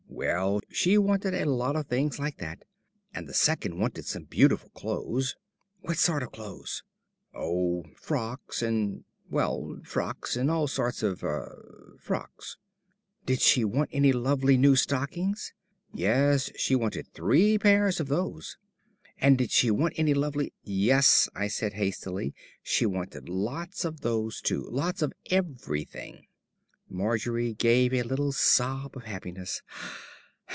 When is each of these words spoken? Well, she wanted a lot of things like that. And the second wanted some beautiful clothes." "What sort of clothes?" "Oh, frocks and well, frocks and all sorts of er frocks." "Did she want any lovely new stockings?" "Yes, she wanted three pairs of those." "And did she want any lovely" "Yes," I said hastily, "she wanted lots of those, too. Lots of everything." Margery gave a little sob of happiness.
Well, 0.13 0.59
she 0.69 0.99
wanted 0.99 1.33
a 1.33 1.49
lot 1.49 1.75
of 1.75 1.87
things 1.87 2.19
like 2.19 2.37
that. 2.37 2.63
And 3.11 3.27
the 3.27 3.33
second 3.33 3.79
wanted 3.79 4.05
some 4.05 4.25
beautiful 4.25 4.69
clothes." 4.69 5.35
"What 5.81 5.97
sort 5.97 6.21
of 6.21 6.31
clothes?" 6.31 6.83
"Oh, 7.33 7.85
frocks 7.95 8.61
and 8.61 9.03
well, 9.31 9.79
frocks 9.83 10.35
and 10.35 10.51
all 10.51 10.67
sorts 10.67 11.01
of 11.01 11.23
er 11.23 11.95
frocks." 11.99 12.57
"Did 13.25 13.41
she 13.41 13.65
want 13.65 13.89
any 13.93 14.11
lovely 14.11 14.57
new 14.57 14.75
stockings?" 14.75 15.53
"Yes, 15.91 16.51
she 16.55 16.75
wanted 16.75 17.07
three 17.13 17.57
pairs 17.57 17.99
of 17.99 18.07
those." 18.07 18.57
"And 19.19 19.39
did 19.39 19.49
she 19.49 19.71
want 19.71 19.95
any 19.97 20.13
lovely" 20.13 20.53
"Yes," 20.85 21.29
I 21.33 21.47
said 21.47 21.73
hastily, 21.73 22.35
"she 22.61 22.85
wanted 22.85 23.27
lots 23.27 23.85
of 23.85 24.01
those, 24.01 24.39
too. 24.39 24.67
Lots 24.69 25.01
of 25.01 25.13
everything." 25.31 26.27
Margery 26.87 27.53
gave 27.53 27.93
a 27.93 28.03
little 28.03 28.33
sob 28.33 28.95
of 28.97 29.03
happiness. 29.05 29.61